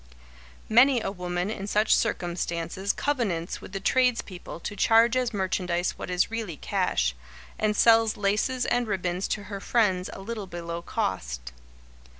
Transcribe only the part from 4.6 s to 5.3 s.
to charge